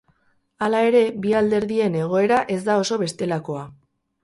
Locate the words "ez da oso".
2.57-3.01